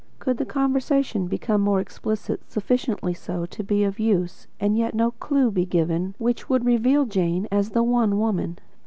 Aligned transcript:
Could 0.17 0.37
the 0.37 0.45
conversation 0.47 1.27
become 1.27 1.61
more 1.61 1.79
explicit, 1.79 2.41
sufficiently 2.49 3.13
so 3.13 3.45
to 3.45 3.63
be 3.63 3.83
of 3.83 3.99
use, 3.99 4.47
and 4.59 4.75
yet 4.75 4.95
no 4.95 5.11
clue 5.11 5.51
be 5.51 5.63
given 5.63 6.15
which 6.17 6.49
would 6.49 6.65
reveal 6.65 7.05
Jane 7.05 7.47
as 7.51 7.69
the 7.69 7.83
One 7.83 8.17
Woman? 8.17 8.57